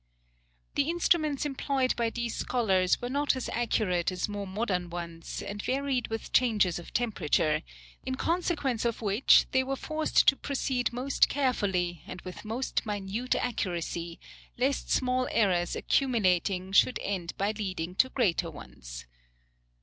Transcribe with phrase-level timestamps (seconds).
[0.73, 5.61] The instruments employed by these scholars were not as accurate as more modern ones, and
[5.61, 7.61] varied with changes of temperature,
[8.03, 13.35] in consequence of which, they were forced to proceed most carefully, and with most minute
[13.35, 14.19] accuracy,
[14.57, 19.05] lest small errors accumulating should end by leading to greater ones.